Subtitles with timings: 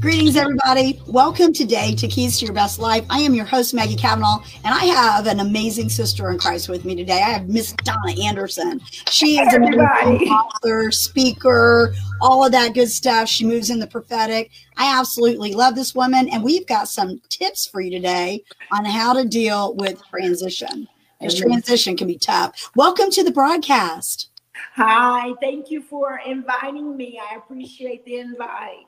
[0.00, 1.00] Greetings, everybody.
[1.06, 3.04] Welcome today to Keys to Your Best Life.
[3.08, 6.84] I am your host, Maggie Cavanaugh, and I have an amazing sister in Christ with
[6.84, 7.22] me today.
[7.22, 8.80] I have Miss Donna Anderson.
[9.10, 13.28] She is an author, speaker, all of that good stuff.
[13.28, 14.50] She moves in the prophetic.
[14.76, 19.12] I absolutely love this woman, and we've got some tips for you today on how
[19.12, 20.88] to deal with transition.
[21.18, 22.70] Because transition can be tough.
[22.76, 24.28] Welcome to the broadcast.
[24.74, 27.18] Hi, thank you for inviting me.
[27.18, 28.86] I appreciate the invite.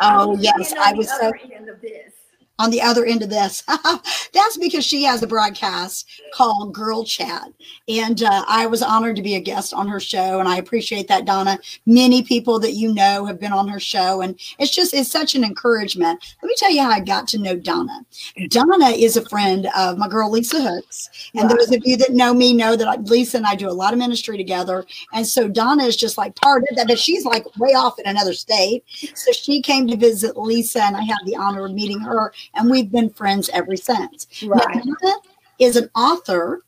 [0.00, 2.12] Oh, um, yes, I was so end of this
[2.62, 3.62] on the other end of this.
[4.32, 7.48] That's because she has a broadcast called Girl Chat.
[7.88, 10.38] And uh, I was honored to be a guest on her show.
[10.38, 11.58] And I appreciate that, Donna.
[11.86, 14.20] Many people that you know have been on her show.
[14.20, 16.24] And it's just, it's such an encouragement.
[16.40, 18.06] Let me tell you how I got to know Donna.
[18.48, 21.30] Donna is a friend of my girl, Lisa Hooks.
[21.34, 21.56] And wow.
[21.56, 23.98] those of you that know me know that Lisa and I do a lot of
[23.98, 24.86] ministry together.
[25.12, 28.06] And so Donna is just like part of that, but she's like way off in
[28.06, 28.84] another state.
[29.14, 32.70] So she came to visit Lisa, and I had the honor of meeting her and
[32.70, 34.26] we've been friends ever since.
[34.42, 34.84] Right.
[34.84, 35.20] Now,
[35.58, 36.62] is an author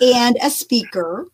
[0.00, 1.26] and a speaker.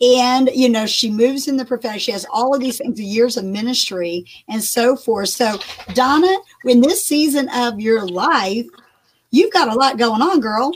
[0.00, 1.98] And you know she moves in the profession.
[1.98, 5.30] She has all of these things years of ministry and so forth.
[5.30, 5.58] So
[5.94, 8.66] donna in this season of your life
[9.30, 10.72] you've got a lot going on girl.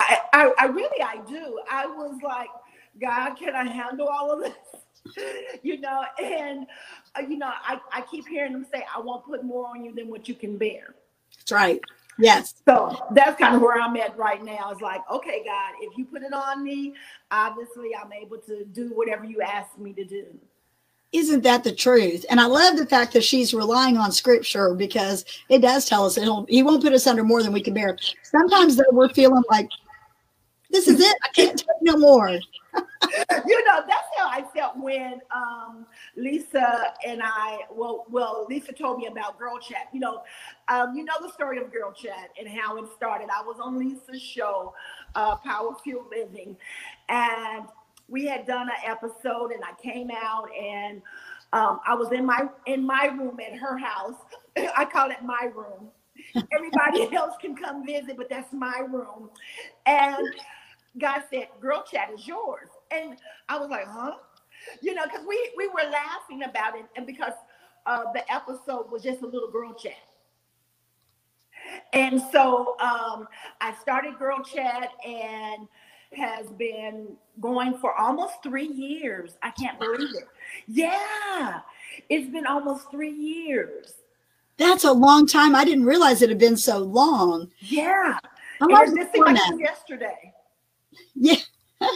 [0.00, 1.60] I i, I really i do.
[1.70, 2.48] I was like
[3.00, 4.54] god can i handle all of this?
[5.62, 6.66] You know and
[7.16, 9.94] uh, you know I, I keep hearing them say i won't put more on you
[9.94, 10.94] than what you can bear.
[11.36, 11.80] That's right
[12.20, 12.54] Yes.
[12.66, 14.70] So that's kind of where I'm at right now.
[14.70, 16.94] It's like, okay, God, if you put it on me,
[17.30, 20.26] obviously I'm able to do whatever you ask me to do.
[21.12, 22.24] Isn't that the truth?
[22.30, 26.14] And I love the fact that she's relying on scripture because it does tell us
[26.14, 27.96] that he won't put us under more than we can bear.
[28.22, 29.68] Sometimes though we're feeling like
[30.70, 31.16] this is it.
[31.24, 32.38] I can't take no more.
[33.46, 38.98] you know, that's how I felt when um, Lisa and I, well, well, Lisa told
[38.98, 39.88] me about Girl Chat.
[39.92, 40.22] You know,
[40.68, 43.28] um, you know the story of Girl Chat and how it started.
[43.30, 44.74] I was on Lisa's show,
[45.14, 46.56] uh, Power Fuel Living,
[47.08, 47.66] and
[48.08, 51.00] we had done an episode, and I came out and
[51.52, 54.16] um, I was in my in my room at her house.
[54.76, 55.88] I call it my room.
[56.52, 59.30] Everybody else can come visit, but that's my room.
[59.86, 60.26] And
[60.98, 63.16] God said, "Girl Chat is yours." And
[63.48, 64.14] I was like, huh?
[64.82, 67.32] You know, because we, we were laughing about it, and because
[67.86, 69.94] uh, the episode was just a little girl chat.
[71.92, 73.28] And so um,
[73.60, 75.68] I started Girl Chat and
[76.16, 77.08] has been
[77.40, 79.36] going for almost three years.
[79.42, 80.28] I can't believe it.
[80.66, 81.60] Yeah,
[82.08, 83.94] it's been almost three years.
[84.56, 85.54] That's a long time.
[85.54, 87.50] I didn't realize it had been so long.
[87.60, 88.18] Yeah.
[88.60, 90.34] I love this like yesterday.
[91.14, 91.36] Yeah.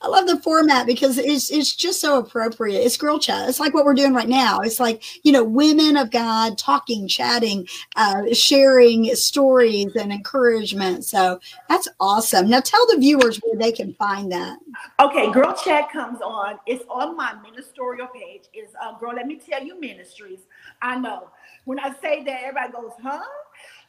[0.00, 2.80] I love the format because it's it's just so appropriate.
[2.80, 3.48] It's girl chat.
[3.48, 4.60] It's like what we're doing right now.
[4.60, 7.66] It's like you know, women of God talking, chatting,
[7.96, 11.04] uh, sharing stories and encouragement.
[11.04, 12.48] So that's awesome.
[12.48, 14.58] Now tell the viewers where they can find that.
[15.00, 16.58] Okay, girl chat comes on.
[16.66, 18.44] It's on my ministerial page.
[18.54, 19.14] Is uh, girl.
[19.14, 20.40] Let me tell you, ministries.
[20.80, 21.30] I know
[21.64, 23.22] when I say that, everybody goes, huh?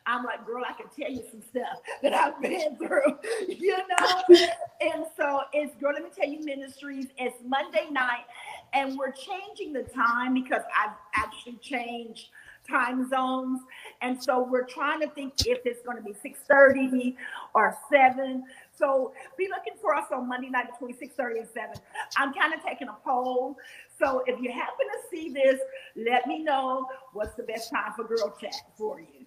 [0.05, 4.37] I'm like, girl, I can tell you some stuff that I've been through, you know?
[4.81, 7.07] and so it's Girl, Let Me Tell You Ministries.
[7.17, 8.25] It's Monday night,
[8.73, 12.29] and we're changing the time because I've actually changed
[12.69, 13.61] time zones.
[14.01, 17.15] And so we're trying to think if it's going to be 6:30
[17.53, 18.43] or 7.
[18.77, 21.69] So be looking for us on Monday night between 6:30 and 7.
[22.17, 23.57] I'm kind of taking a poll.
[23.99, 25.59] So if you happen to see this,
[25.95, 29.18] let me know what's the best time for girl chat for you.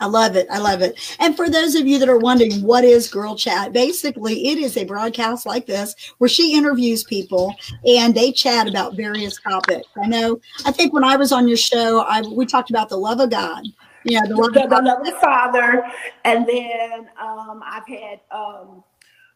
[0.00, 0.46] I love it.
[0.50, 1.16] I love it.
[1.18, 4.76] And for those of you that are wondering what is Girl Chat, basically it is
[4.76, 9.88] a broadcast like this where she interviews people and they chat about various topics.
[10.00, 10.40] I know.
[10.64, 13.30] I think when I was on your show, I we talked about the love of
[13.30, 13.64] God.
[14.04, 15.84] Yeah, the love, the, of, the love of the Father,
[16.24, 18.20] and then um, I've had.
[18.30, 18.84] Um,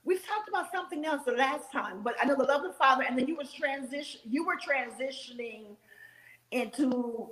[0.05, 2.79] we've talked about something else the last time, but I know the love of the
[2.79, 4.21] Father, and then you was transition.
[4.25, 5.77] You were transitioning
[6.53, 7.31] into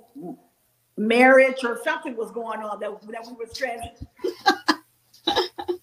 [1.07, 3.91] marriage or something was going on that, that we were stressing.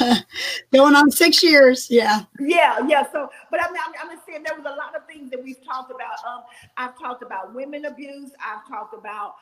[0.72, 4.66] going on six years yeah yeah yeah so but i'm i'm, I'm saying there was
[4.66, 6.42] a lot of things that we've talked about um
[6.76, 9.34] i've talked about women abuse i've talked about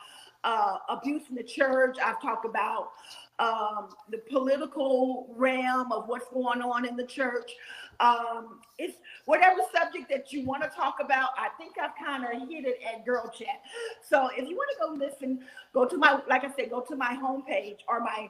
[0.43, 2.91] uh abuse in the church i've talked about
[3.39, 7.51] um the political realm of what's going on in the church
[7.99, 11.29] um, it's whatever subject that you want to talk about.
[11.37, 13.61] I think I've kind of hit it at Girl Chat.
[14.07, 15.41] So if you want to go listen,
[15.73, 18.29] go to my, like I said, go to my homepage or my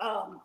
[0.00, 0.40] um,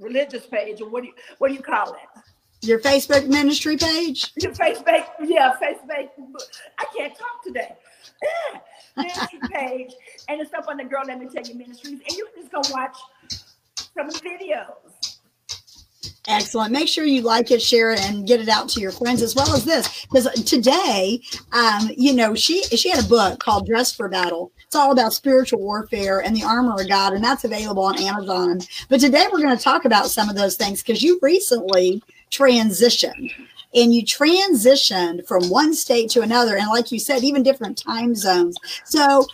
[0.00, 2.22] religious page, or what do you what do you call it?
[2.62, 4.32] Your Facebook ministry page?
[4.36, 6.08] Your Facebook, yeah, Facebook.
[6.78, 7.74] I can't talk today.
[8.96, 9.92] ministry page,
[10.28, 12.52] and it's up on the Girl Let Me Tell You Ministries, and you can just
[12.52, 12.96] go watch
[13.94, 15.18] some videos.
[16.28, 16.70] Excellent.
[16.70, 19.34] Make sure you like it, share it, and get it out to your friends as
[19.34, 20.04] well as this.
[20.04, 21.20] Because today,
[21.52, 24.52] um, you know, she she had a book called Dress for Battle.
[24.66, 28.60] It's all about spiritual warfare and the armor of God, and that's available on Amazon.
[28.90, 33.32] But today we're going to talk about some of those things because you recently transitioned
[33.74, 38.14] and you transitioned from one state to another, and like you said, even different time
[38.14, 38.56] zones.
[38.84, 39.26] So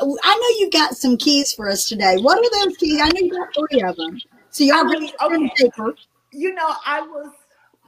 [0.00, 0.04] I
[0.34, 2.16] know you've got some keys for us today.
[2.18, 3.00] What are those keys?
[3.00, 4.18] I know you got three of them.
[4.50, 5.50] So y'all bring okay.
[5.56, 5.94] paper
[6.32, 7.32] you know, I was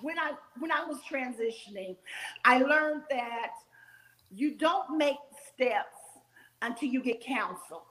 [0.02, 1.96] when I when I was transitioning,
[2.44, 3.52] I learned that
[4.30, 5.16] you don't make
[5.52, 5.96] steps
[6.62, 7.84] until you get counsel.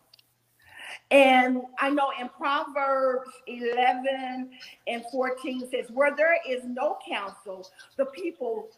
[1.11, 4.51] And I know in Proverbs 11
[4.87, 7.67] and 14 says, Where there is no counsel,
[7.97, 8.69] the people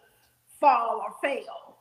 [0.59, 1.75] fall or fail.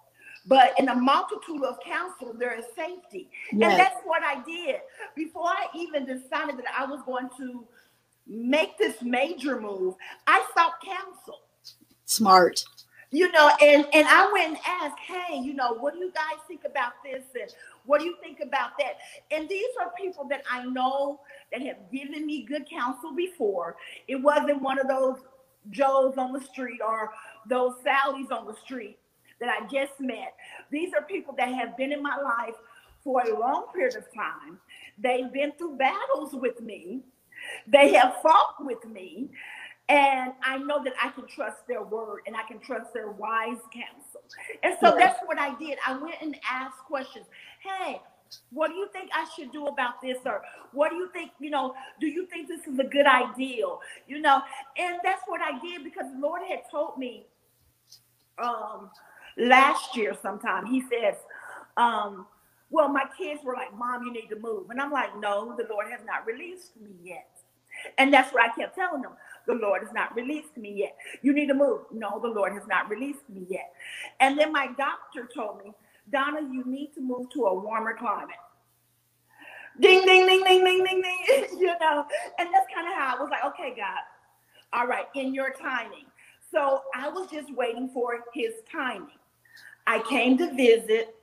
[0.47, 3.31] But in a multitude of counsel, there is safety.
[3.53, 3.71] Yes.
[3.71, 4.77] And that's what I did.
[5.17, 7.65] Before I even decided that I was going to
[8.27, 9.95] make this major move,
[10.27, 11.41] I sought counsel.
[12.05, 12.65] Smart.
[13.11, 16.41] You know, and and I went and asked, hey, you know, what do you guys
[16.49, 17.23] think about this?
[17.41, 17.51] And
[17.87, 18.95] what do you think about that?
[19.31, 21.21] And these are people that I know
[21.53, 23.77] that have given me good counsel before.
[24.09, 25.19] It wasn't one of those
[25.71, 27.11] Joes on the street or
[27.49, 28.99] those Sallys on the street
[29.41, 30.35] that I just met.
[30.71, 32.55] These are people that have been in my life
[33.03, 34.59] for a long period of time.
[34.99, 37.01] They've been through battles with me.
[37.67, 39.31] They have fought with me,
[39.89, 43.59] and I know that I can trust their word and I can trust their wise
[43.73, 44.23] counsel.
[44.63, 45.79] And so that's what I did.
[45.87, 47.27] I went and asked questions.
[47.61, 48.01] Hey,
[48.51, 50.19] what do you think I should do about this?
[50.25, 50.43] Or
[50.73, 53.67] what do you think, you know, do you think this is a good idea?
[54.07, 54.41] You know,
[54.79, 57.27] and that's what I did because the Lord had told me
[58.43, 58.91] um
[59.37, 60.67] last year sometime.
[60.67, 61.17] He says,
[61.77, 62.27] um,
[62.71, 64.71] well, my kids were like, Mom, you need to move.
[64.71, 67.34] And I'm like, No, the Lord has not released me yet.
[67.99, 69.13] And that's what I kept telling them.
[69.47, 70.97] The Lord has not released me yet.
[71.23, 71.83] You need to move.
[71.93, 73.73] No, the Lord has not released me yet.
[74.21, 75.73] And then my doctor told me,
[76.11, 78.37] Donna, you need to move to a warmer climate.
[79.81, 81.59] Ding, ding, ding, ding, ding, ding, ding.
[81.59, 82.07] you know,
[82.39, 83.99] and that's kind of how I was like, okay, God,
[84.73, 86.07] all right, in your timing.
[86.51, 89.19] So I was just waiting for his timing.
[89.87, 91.15] I came to visit,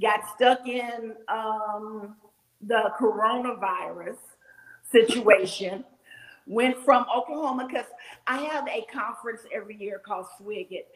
[0.00, 2.16] got stuck in um,
[2.60, 4.18] the coronavirus
[4.90, 5.84] situation.
[6.46, 7.86] Went from Oklahoma because
[8.26, 10.86] I have a conference every year called SWIGIT,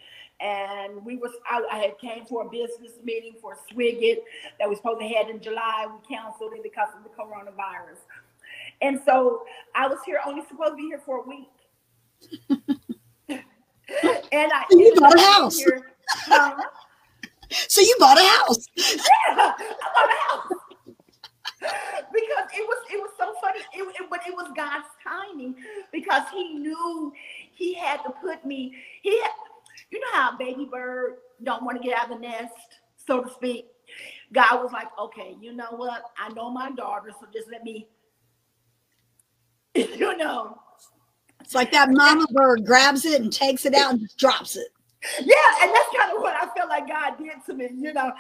[0.41, 4.19] and we was I, I, had came for a business meeting for SWIGIT
[4.59, 5.87] that was supposed to have in July.
[5.87, 7.99] We canceled it because of the coronavirus,
[8.81, 9.45] and so
[9.77, 11.49] I was here only supposed to be here for a week.
[14.33, 15.57] and I you bought a house.
[15.57, 15.93] Here,
[17.51, 18.67] so you bought a house.
[18.77, 18.95] Yeah,
[19.29, 19.55] I
[19.95, 20.64] bought a house
[22.13, 23.61] because it was it was so funny.
[23.73, 25.57] It, it, but it was God's timing
[25.93, 27.13] because He knew
[27.53, 28.75] He had to put me.
[29.03, 29.31] He had,
[29.91, 32.53] you know how a baby bird don't want to get out of the nest,
[32.97, 33.67] so to speak.
[34.33, 36.03] God was like, okay, you know what?
[36.19, 37.87] I know my daughter, so just let me,
[39.75, 40.59] you know.
[41.41, 44.69] It's like that mama bird grabs it and takes it out and just drops it
[45.21, 48.13] yeah, and that's kind of what I feel like God did to me, you know.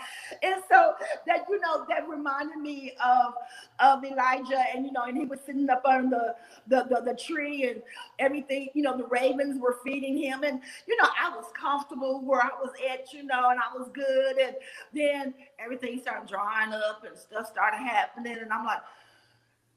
[0.42, 0.94] And so
[1.26, 3.34] that you know that reminded me of
[3.80, 6.34] of Elijah, and you know, and he was sitting up on the
[6.66, 7.82] the, the the tree and
[8.18, 8.68] everything.
[8.74, 12.50] You know, the ravens were feeding him, and you know, I was comfortable where I
[12.60, 14.38] was at, you know, and I was good.
[14.38, 14.56] And
[14.92, 18.82] then everything started drying up, and stuff started happening, and I'm like,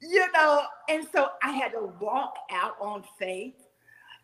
[0.02, 3.54] you know, and so I had to walk out on faith.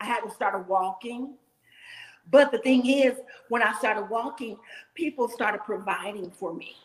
[0.00, 1.34] I had to start walking
[2.30, 3.14] but the thing is,
[3.48, 4.56] when I started walking,
[4.94, 6.76] people started providing for me.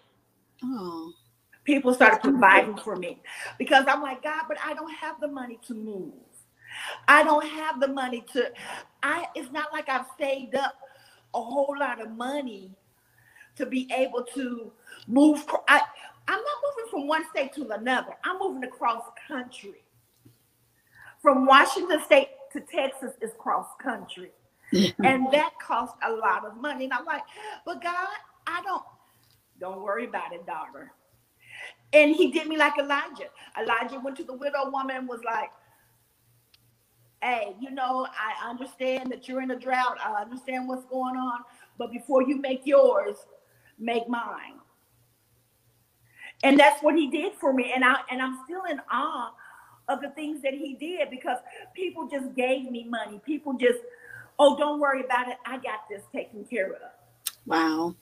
[0.64, 1.14] Oh.
[1.64, 3.22] People started providing for me
[3.58, 6.14] because I'm like, God, but I don't have the money to move.
[7.08, 8.52] I don't have the money to,
[9.04, 10.76] I it's not like I've saved up
[11.34, 12.72] a whole lot of money
[13.56, 14.72] to be able to
[15.08, 15.46] move.
[15.68, 15.82] I,
[16.28, 18.14] I'm not moving from one state to another.
[18.24, 19.84] I'm moving across country.
[21.22, 24.32] From Washington State to Texas is cross country
[24.74, 25.04] Mm-hmm.
[25.04, 26.86] and that cost a lot of money.
[26.86, 27.24] And I'm like,
[27.66, 28.08] but God,
[28.46, 28.84] I don't,
[29.60, 30.92] don't worry about it, daughter.
[31.92, 33.30] And he did me like Elijah.
[33.60, 35.50] Elijah went to the widow woman and was like,
[37.22, 39.98] hey, you know, I understand that you're in a drought.
[40.04, 41.40] I understand what's going on.
[41.78, 43.18] But before you make yours,
[43.80, 44.60] make mine.
[46.44, 47.72] And that's what he did for me.
[47.76, 49.32] And I and I'm still in awe
[49.90, 51.38] of the things that he did because
[51.74, 53.20] people just gave me money.
[53.26, 53.80] People just
[54.40, 55.38] oh, don't worry about it.
[55.46, 56.82] I got this taken care of.
[57.46, 57.96] Wow.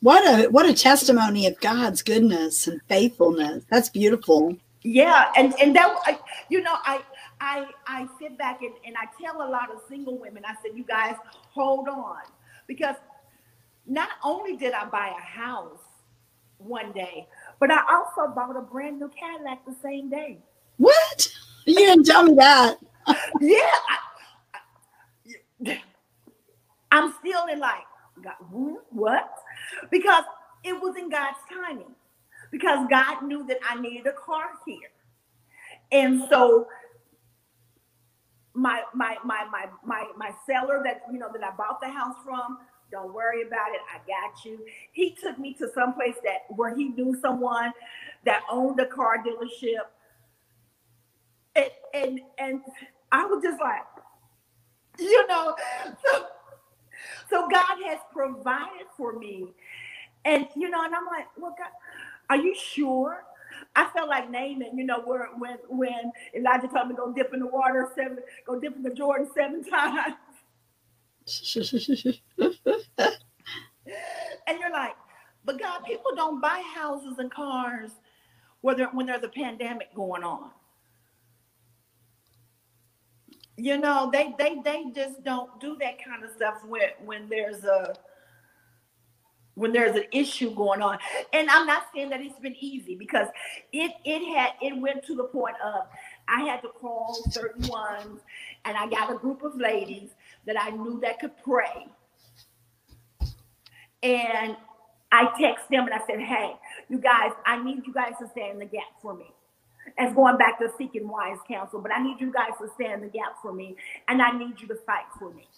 [0.00, 3.64] What a what a testimony of God's goodness and faithfulness.
[3.70, 4.56] That's beautiful.
[4.82, 7.02] Yeah, and and that you know I
[7.40, 10.76] I I sit back and, and I tell a lot of single women, I said,
[10.76, 11.16] you guys
[11.52, 12.22] hold on.
[12.66, 12.96] Because
[13.86, 15.80] not only did I buy a house
[16.58, 17.26] one day,
[17.58, 20.38] but I also bought a brand new Cadillac the same day.
[20.78, 21.28] What?
[21.66, 22.78] You didn't tell me that.
[23.40, 23.58] yeah.
[23.88, 23.98] I,
[26.92, 27.84] am still in like,
[28.90, 29.30] what?
[29.90, 30.24] Because
[30.64, 31.94] it was in God's timing.
[32.50, 34.90] Because God knew that I needed a car here.
[35.92, 36.66] And so
[38.54, 42.16] my my my my my my seller that you know that I bought the house
[42.24, 42.58] from.
[42.90, 43.80] Don't worry about it.
[43.88, 44.58] I got you.
[44.92, 47.72] He took me to some place that where he knew someone
[48.24, 49.86] that owned a car dealership.
[51.54, 52.60] And and and
[53.12, 53.82] I was just like,
[55.04, 55.54] you know,
[56.04, 56.26] so,
[57.28, 59.46] so God has provided for me.
[60.24, 61.68] And you know, and I'm like, well, God,
[62.28, 63.24] are you sure?
[63.74, 67.40] I felt like Naaman, you know, where when when Elijah told me go dip in
[67.40, 70.16] the water seven, go dip in the Jordan seven times.
[74.46, 74.96] and you're like,
[75.44, 77.92] but God, people don't buy houses and cars
[78.60, 80.50] whether when there's a pandemic going on.
[83.60, 87.62] You know, they they they just don't do that kind of stuff when when there's
[87.64, 87.94] a
[89.54, 90.96] when there's an issue going on.
[91.34, 93.28] And I'm not saying that it's been easy because
[93.70, 95.88] it it had it went to the point of
[96.26, 98.22] I had to call certain ones
[98.64, 100.08] and I got a group of ladies
[100.46, 101.86] that I knew that could pray.
[104.02, 104.56] And
[105.12, 106.52] I text them and I said, hey,
[106.88, 109.34] you guys, I need you guys to stand in the gap for me.
[109.98, 113.08] As going back to seeking wise counsel, but I need you guys to stand the
[113.08, 113.76] gap for me
[114.08, 115.48] and I need you to fight for me.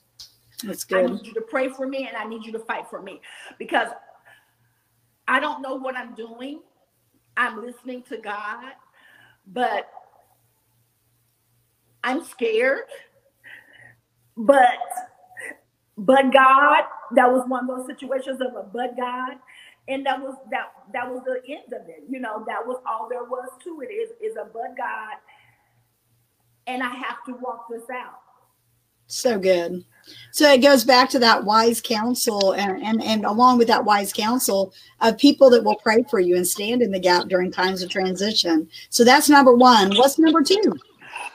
[0.65, 1.05] That's good.
[1.05, 3.21] I need you to pray for me and I need you to fight for me
[3.59, 3.89] because
[5.29, 6.61] I don't know what I'm doing.
[7.37, 8.73] I'm listening to God,
[9.47, 9.89] but
[12.05, 12.85] I'm scared.
[14.37, 14.79] But
[15.97, 16.85] but God,
[17.15, 19.35] that was one of those situations of a but God.
[19.89, 22.05] And that was that that was the end of it.
[22.09, 25.17] You know, that was all there was to it is is a but God.
[26.67, 28.21] And I have to walk this out.
[29.09, 29.85] So good.
[30.31, 34.13] So it goes back to that wise counsel and, and, and along with that wise
[34.13, 37.83] counsel of people that will pray for you and stand in the gap during times
[37.83, 38.69] of transition.
[38.89, 39.97] So that's number one.
[39.97, 40.79] What's number two?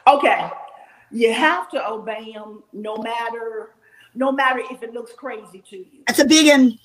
[0.08, 0.50] Okay.
[1.12, 3.70] You have to obey him no matter
[4.16, 6.04] no matter if it looks crazy to you.
[6.08, 6.80] That's a big one.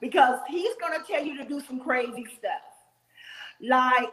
[0.00, 2.62] Because he's gonna tell you to do some crazy stuff.
[3.60, 4.12] Like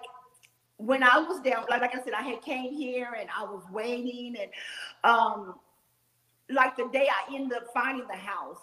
[0.77, 3.63] when I was down, like, like I said, I had came here and I was
[3.71, 4.51] waiting, and
[5.03, 5.55] um,
[6.49, 8.59] like the day I ended up finding the house,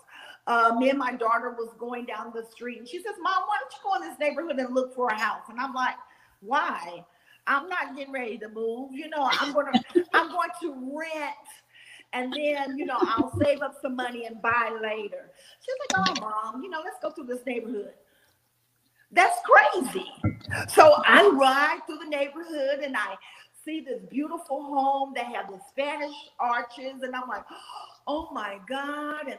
[0.46, 3.56] uh, me and my daughter was going down the street, and she says, "Mom, why
[3.60, 5.96] don't you go in this neighborhood and look for a house?" And I'm like,
[6.40, 7.04] "Why?
[7.46, 8.92] I'm not getting ready to move.
[8.92, 9.72] You know, I'm gonna,
[10.12, 11.34] I'm going to rent."
[12.12, 15.30] And then you know I'll save up some money and buy later.
[15.60, 17.94] She's like, "Oh, mom, you know, let's go through this neighborhood."
[19.10, 20.10] That's crazy.
[20.68, 23.16] So I ride through the neighborhood and I
[23.64, 27.44] see this beautiful home that have the Spanish arches, and I'm like,
[28.06, 29.26] oh my God.
[29.26, 29.38] And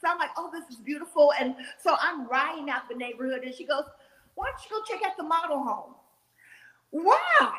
[0.00, 1.32] so I'm like, oh, this is beautiful.
[1.38, 3.84] And so I'm riding out the neighborhood, and she goes,
[4.34, 5.94] why don't you go check out the model home?
[6.90, 7.58] Why?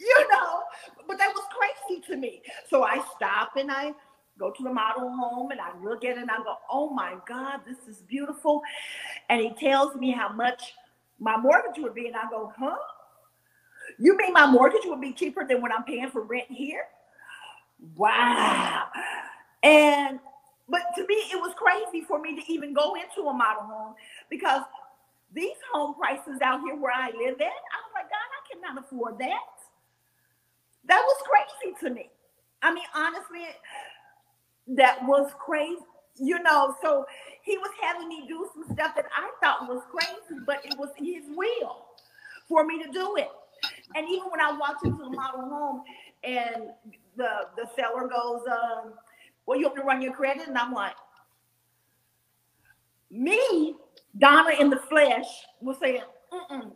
[0.00, 0.62] You know,
[1.06, 2.42] but that was crazy to me.
[2.68, 3.92] So I stop and I
[4.38, 7.16] go to the model home and I look at it and I go, oh my
[7.26, 8.62] God, this is beautiful.
[9.28, 10.74] And he tells me how much
[11.18, 12.06] my mortgage would be.
[12.06, 12.76] And I go, huh?
[13.98, 16.84] You mean my mortgage would be cheaper than what I'm paying for rent here?
[17.96, 18.86] Wow.
[19.62, 20.20] And
[20.68, 23.94] but to me, it was crazy for me to even go into a model home
[24.28, 24.62] because
[25.32, 28.84] these home prices out here where I live at, I was like, God, I cannot
[28.84, 29.57] afford that.
[30.86, 32.10] That was crazy to me.
[32.62, 33.46] I mean, honestly,
[34.68, 35.82] that was crazy.
[36.20, 37.06] You know, so
[37.42, 40.88] he was having me do some stuff that I thought was crazy, but it was
[40.96, 41.86] his will
[42.48, 43.28] for me to do it.
[43.94, 45.82] And even when I walked into the model home
[46.24, 46.70] and
[47.16, 48.94] the the seller goes, um,
[49.46, 50.48] well, you have to run your credit?
[50.48, 50.94] And I'm like,
[53.10, 53.76] me,
[54.18, 55.26] Donna in the flesh,
[55.60, 56.02] was saying,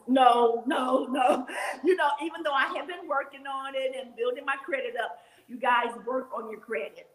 [0.09, 1.47] no, no, no.
[1.85, 5.19] You know, even though I have been working on it and building my credit up,
[5.49, 7.09] you guys work on your credit.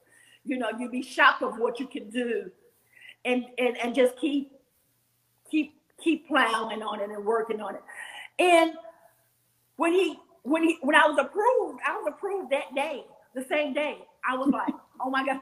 [0.44, 2.52] You know, you'd be shocked of what you can do
[3.26, 4.52] and and and just keep
[5.50, 7.82] keep keep plowing on it and working on it.
[8.40, 8.74] And
[9.76, 13.04] when he when he when I was approved, I was approved that day,
[13.36, 14.00] the same day.
[14.28, 15.40] I was like, oh my God.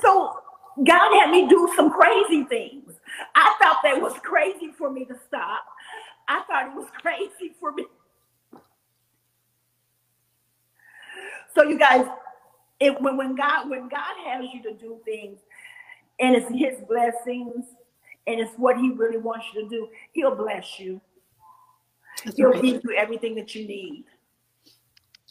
[0.00, 0.34] So
[0.84, 2.94] God had me do some crazy things.
[3.34, 5.64] I thought that was crazy for me to stop.
[6.28, 7.86] I thought it was crazy for me.
[11.54, 12.06] So you guys,
[12.78, 15.38] it when, when God when God has you to do things
[16.18, 17.64] and it's his blessings
[18.26, 21.00] and it's what he really wants you to do, he'll bless you.
[22.24, 22.62] That's he'll right.
[22.62, 24.04] give you everything that you need.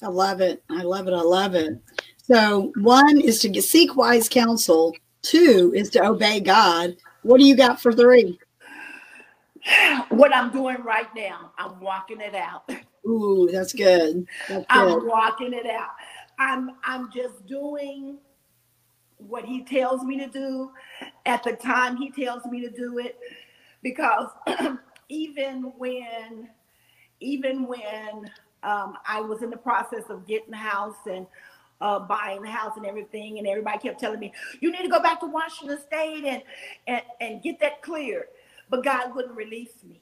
[0.01, 0.63] I love it.
[0.69, 1.13] I love it.
[1.13, 1.81] I love it.
[2.24, 4.96] So one is to seek wise counsel.
[5.22, 6.96] Two is to obey God.
[7.29, 8.39] What do you got for three?
[10.09, 12.67] What I'm doing right now, I'm walking it out.
[13.05, 14.25] Ooh, that's good.
[14.48, 14.67] That's good.
[14.67, 15.91] I'm walking it out.
[16.39, 18.17] I'm I'm just doing
[19.17, 20.71] what he tells me to do
[21.27, 23.19] at the time he tells me to do it
[23.83, 24.29] because
[25.09, 26.50] even when
[27.19, 28.31] even when
[28.63, 31.27] um, I was in the process of getting the house and
[31.81, 35.01] uh, buying the house and everything, and everybody kept telling me, "You need to go
[35.01, 36.43] back to Washington State and
[36.88, 38.27] and, and get that cleared,"
[38.69, 40.01] but God wouldn't release me,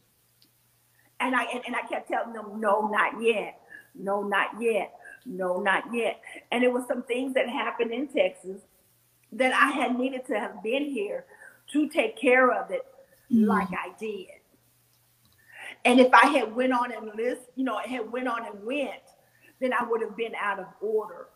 [1.20, 3.62] and I and, and I kept telling them, "No, not yet.
[3.96, 4.94] No, not yet.
[5.26, 8.62] No, not yet." And it was some things that happened in Texas
[9.34, 11.26] that I had needed to have been here
[11.74, 12.86] to take care of it,
[13.32, 13.46] mm.
[13.46, 14.28] like I did.
[15.86, 19.02] And if I had went on and list, you know, had went on and went,
[19.60, 21.28] then I would have been out of order.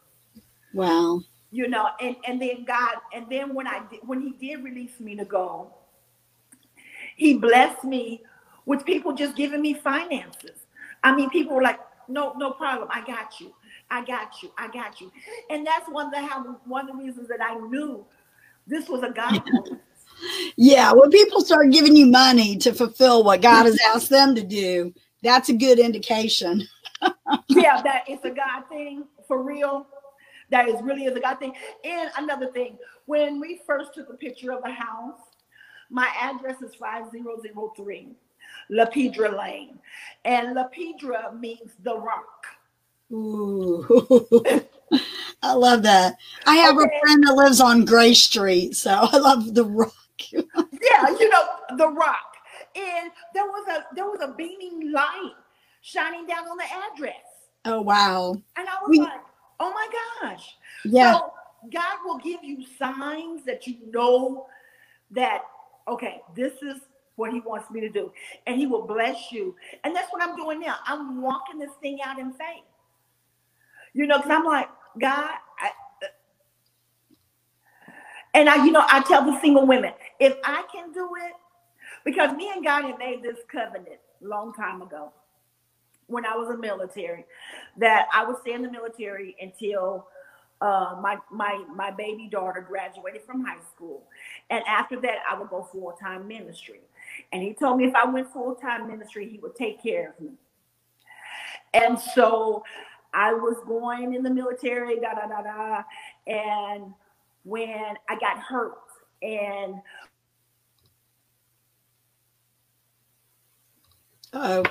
[0.73, 1.21] Wow.
[1.51, 4.99] You know, and and then God, and then when I did, when He did release
[4.99, 5.73] me to go,
[7.15, 8.23] He blessed me
[8.65, 10.65] with people just giving me finances.
[11.03, 12.87] I mean, people were like, "No, no problem.
[12.91, 13.53] I got you.
[13.89, 14.51] I got you.
[14.57, 15.11] I got you."
[15.49, 18.05] And that's one of the how one of the reasons that I knew
[18.67, 19.41] this was a God.
[20.55, 24.43] yeah, when people start giving you money to fulfill what God has asked them to
[24.43, 26.67] do, that's a good indication.
[27.49, 29.87] yeah, that it's a God thing for real
[30.51, 31.53] that is really is a God thing.
[31.83, 35.19] And another thing, when we first took a picture of the house,
[35.89, 38.09] my address is 5003
[38.69, 39.79] Lapidra Lane.
[40.25, 42.45] And Lapidra means the rock.
[43.11, 44.05] Ooh.
[45.43, 46.17] I love that.
[46.45, 46.85] I have okay.
[46.85, 49.93] a friend that lives on Gray Street, so I love the rock.
[50.31, 51.43] yeah, you know,
[51.77, 52.35] the rock.
[52.75, 55.33] And there was a there was a beaming light
[55.81, 57.15] shining down on the address.
[57.65, 58.33] Oh wow.
[58.55, 59.19] And I was we, like,
[59.61, 59.87] Oh my
[60.23, 60.55] gosh.
[60.83, 61.13] Yeah.
[61.13, 61.33] So
[61.71, 64.47] God will give you signs that you know
[65.11, 65.43] that,
[65.87, 66.77] okay, this is
[67.15, 68.11] what he wants me to do.
[68.47, 69.55] And he will bless you.
[69.83, 70.77] And that's what I'm doing now.
[70.87, 72.63] I'm walking this thing out in faith.
[73.93, 74.67] You know, because I'm like,
[74.99, 75.67] God, I,
[76.01, 76.07] uh,
[78.33, 81.33] and I, you know, I tell the single women, if I can do it,
[82.03, 85.11] because me and God had made this covenant long time ago
[86.11, 87.25] when I was in the military
[87.77, 90.07] that I would stay in the military until
[90.61, 94.03] uh, my my my baby daughter graduated from high school,
[94.51, 96.81] and after that I would go full time ministry.
[97.31, 100.23] And he told me if I went full time ministry, he would take care of
[100.23, 100.31] me.
[101.73, 102.63] And so
[103.13, 105.83] I was going in the military, da da da da,
[106.27, 106.93] and
[107.43, 108.77] when I got hurt
[109.23, 109.75] and
[114.33, 114.63] oh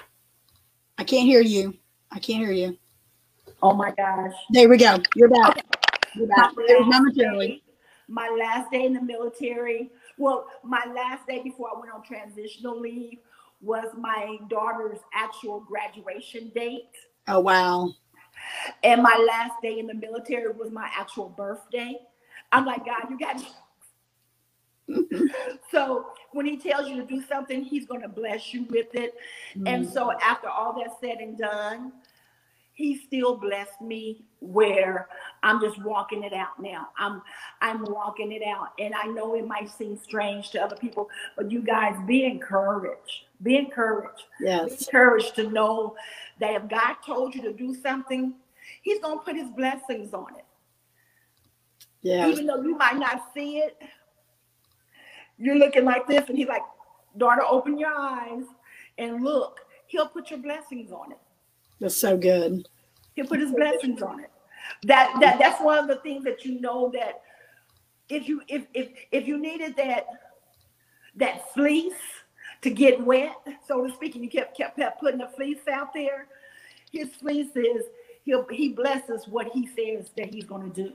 [1.00, 1.74] I can't hear you.
[2.12, 2.76] I can't hear you.
[3.62, 4.34] Oh my gosh.
[4.50, 4.98] There we go.
[5.16, 5.56] You're back.
[5.56, 5.62] Okay.
[6.14, 6.52] You're back.
[6.54, 7.62] momentarily.
[8.06, 9.88] My last day in the military.
[10.18, 13.16] Well, my last day before I went on transitional leave
[13.62, 16.92] was my daughter's actual graduation date.
[17.28, 17.94] Oh wow.
[18.82, 21.96] And my last day in the military was my actual birthday.
[22.52, 23.42] I'm like, God, you got
[25.70, 29.14] so when he tells you to do something, he's going to bless you with it.
[29.54, 29.66] Mm-hmm.
[29.66, 31.92] And so after all that's said and done,
[32.80, 35.06] he still blessed me where
[35.42, 36.88] I'm just walking it out now.
[36.98, 37.20] I'm
[37.60, 38.68] I'm walking it out.
[38.78, 43.26] And I know it might seem strange to other people, but you guys be encouraged.
[43.42, 44.22] Be encouraged.
[44.40, 44.64] Yes.
[44.64, 45.94] Be encouraged to know
[46.38, 48.32] that if God told you to do something,
[48.80, 50.44] he's gonna put his blessings on it.
[52.00, 52.28] Yeah.
[52.28, 53.76] Even though you might not see it,
[55.40, 56.62] you're looking like this, and he's like,
[57.16, 58.44] daughter, open your eyes
[58.98, 59.60] and look.
[59.86, 61.18] He'll put your blessings on it.
[61.80, 62.68] That's so good.
[63.14, 64.30] He'll put his blessings on it.
[64.84, 67.22] That that that's one of the things that you know that
[68.08, 70.06] if you if if if you needed that
[71.16, 71.94] that fleece
[72.62, 73.34] to get wet,
[73.66, 76.28] so to speak, and you kept kept, kept putting the fleece out there,
[76.92, 77.84] his fleece is
[78.24, 80.92] he'll he blesses what he says that he's going to do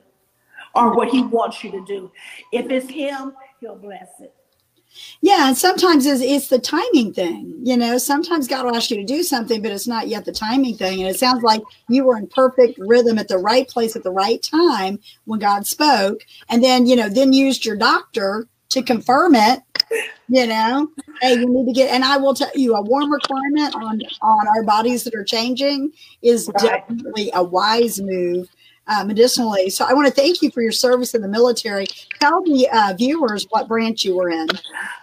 [0.74, 2.12] or what he wants you to do.
[2.52, 3.34] If it's him,
[3.66, 4.34] he'll bless it.
[5.22, 7.54] Yeah, and sometimes it's, it's the timing thing.
[7.64, 10.32] You know, sometimes God will ask you to do something, but it's not yet the
[10.32, 11.02] timing thing.
[11.02, 14.12] And it sounds like you were in perfect rhythm at the right place at the
[14.12, 19.36] right time when God spoke, and then you know, then used your doctor to confirm
[19.36, 19.62] it.
[20.30, 20.90] You know,
[21.22, 21.92] hey, you need to get.
[21.92, 25.92] And I will tell you, a warm requirement on on our bodies that are changing
[26.22, 26.86] is right.
[26.88, 28.50] definitely a wise move
[28.88, 29.70] uh, medicinally.
[29.70, 31.88] So I want to thank you for your service in the military.
[32.20, 34.48] Tell the uh, viewers what branch you were in.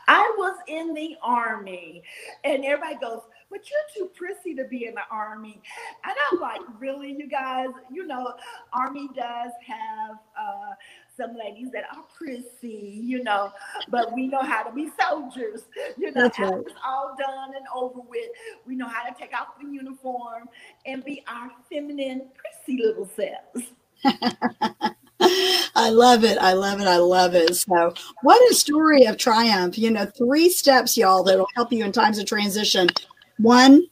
[0.09, 2.03] I was in the Army,
[2.45, 5.61] and everybody goes, but you're too prissy to be in the army.
[6.05, 7.68] And I'm like, really, you guys?
[7.90, 8.33] You know,
[8.73, 10.73] army does have uh,
[11.16, 13.53] some ladies that are prissy, you know,
[13.88, 15.62] but we know how to be soldiers.
[15.98, 18.31] You know, after it's all done and over with,
[18.66, 20.48] we know how to take off the uniform
[20.87, 23.72] and be our feminine, prissy little selves.
[25.75, 26.38] I love it.
[26.38, 26.87] I love it.
[26.87, 27.55] I love it.
[27.57, 29.79] So, what a story of triumph.
[29.79, 32.88] You know, three steps, y'all, that will help you in times of transition.
[33.38, 33.87] One,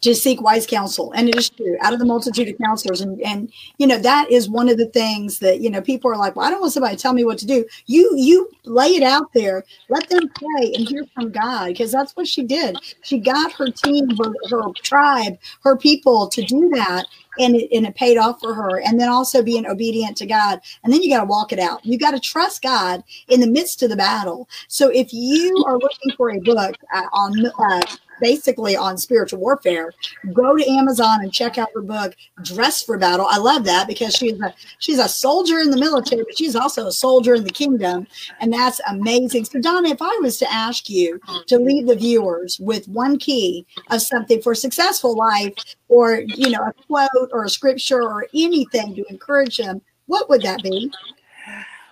[0.00, 3.20] to seek wise counsel and it is true out of the multitude of counselors and
[3.22, 6.36] and you know that is one of the things that you know people are like
[6.36, 7.64] well i don't want somebody to tell me what to do.
[7.86, 12.14] You you lay it out there let them pray and hear from god because that's
[12.16, 12.76] what she did.
[13.02, 17.06] She got her team her, her tribe her people to do that
[17.38, 20.60] and it, and it paid off for her and then also being obedient to god
[20.84, 23.46] and then you got to walk it out you got to trust god in the
[23.46, 27.80] midst of the battle so if you are looking for a book uh, on uh,
[28.20, 29.92] basically on spiritual warfare,
[30.32, 33.26] go to Amazon and check out her book, Dress for Battle.
[33.28, 36.86] I love that because she's a she's a soldier in the military, but she's also
[36.86, 38.06] a soldier in the kingdom.
[38.40, 39.44] And that's amazing.
[39.44, 43.66] So Donna, if I was to ask you to leave the viewers with one key
[43.90, 45.54] of something for successful life
[45.88, 50.42] or you know, a quote or a scripture or anything to encourage them, what would
[50.42, 50.90] that be?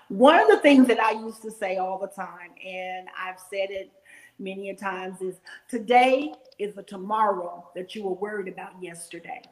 [0.09, 3.71] One of the things that I used to say all the time, and I've said
[3.71, 3.91] it
[4.39, 5.37] many a times is
[5.69, 9.43] today is the tomorrow that you were worried about yesterday.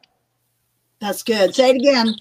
[1.01, 1.53] That's good.
[1.53, 2.15] Say it again.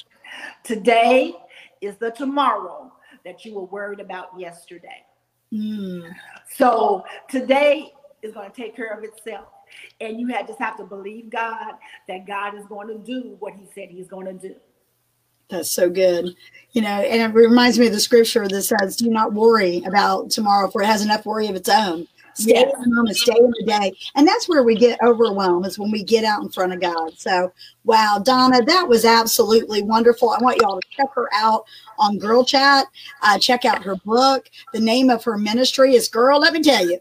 [0.64, 1.34] Today
[1.80, 2.92] is the tomorrow
[3.24, 5.04] that you were worried about yesterday.
[5.52, 6.12] Mm.
[6.50, 9.46] So today is going to take care of itself.
[10.00, 11.74] And you had just have to believe God
[12.08, 14.56] that God is going to do what He said He's going to do.
[15.48, 16.34] That's so good.
[16.72, 20.30] You know, and it reminds me of the scripture that says, Do not worry about
[20.30, 22.08] tomorrow, for it has enough worry of its own.
[22.34, 22.74] Stay yes.
[22.74, 23.92] in the moment, stay in the day.
[24.16, 27.16] And that's where we get overwhelmed is when we get out in front of God.
[27.16, 27.52] So,
[27.84, 30.30] wow, Donna, that was absolutely wonderful.
[30.30, 31.64] I want y'all to check her out
[31.96, 32.86] on Girl Chat.
[33.22, 34.50] Uh, check out her book.
[34.72, 36.98] The name of her ministry is Girl, let me tell you.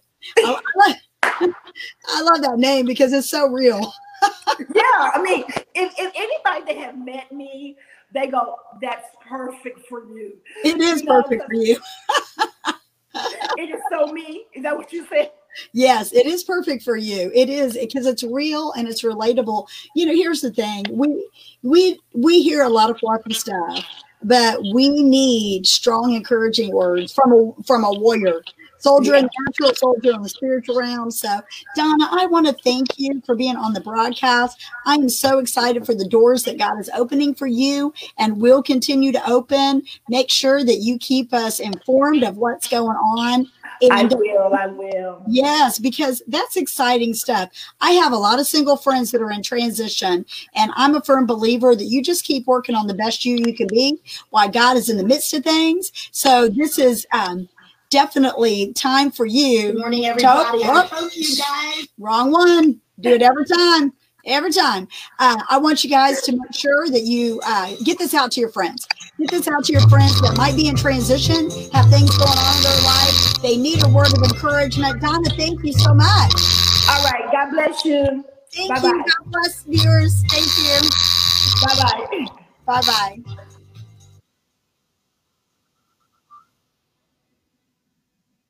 [2.08, 3.80] I, love, that name because it's so real.
[4.76, 5.44] yeah, I mean,
[5.76, 7.78] if, if anybody that have met me,
[8.14, 11.78] they go, "That's perfect for you." It is you know, perfect for you.
[13.58, 14.46] it is so me.
[14.54, 15.32] Is that what you said?
[15.72, 17.32] Yes, it is perfect for you.
[17.34, 19.68] It is because it's real and it's relatable.
[19.96, 21.28] You know, here's the thing: we
[21.62, 23.86] we we hear a lot of fluffy stuff,
[24.24, 28.42] but we need strong, encouraging words from a from a warrior
[28.84, 31.10] soldier in the natural, soldier in the spiritual realm.
[31.10, 31.42] So,
[31.76, 34.62] Donna, I want to thank you for being on the broadcast.
[34.86, 39.12] I'm so excited for the doors that God is opening for you and will continue
[39.14, 39.84] to open.
[40.10, 43.50] Make sure that you keep us informed of what's going on.
[43.82, 44.54] And I will.
[44.54, 45.24] I will.
[45.28, 47.50] Yes, because that's exciting stuff.
[47.82, 51.26] I have a lot of single friends that are in transition, and I'm a firm
[51.26, 54.78] believer that you just keep working on the best you you can be while God
[54.78, 55.92] is in the midst of things.
[56.12, 57.50] So this is um,
[57.94, 59.72] definitely time for you.
[59.72, 60.64] Good morning, everybody.
[60.64, 61.88] To, you guys.
[62.00, 62.82] Wrong one.
[63.00, 63.94] Do it every time.
[64.26, 64.88] Every time.
[65.20, 68.40] Uh, I want you guys to make sure that you uh, get this out to
[68.40, 68.88] your friends.
[69.20, 72.58] Get this out to your friends that might be in transition, have things going on
[72.58, 73.42] in their life.
[73.42, 75.00] They need a word of encouragement.
[75.00, 76.34] Donna, thank you so much.
[76.90, 77.30] All right.
[77.32, 78.26] God bless you.
[78.56, 78.88] Thank Bye-bye.
[78.88, 79.06] you.
[79.06, 80.24] God bless viewers.
[80.30, 80.90] Thank you.
[81.62, 82.82] Bye bye.
[82.82, 83.54] Bye bye.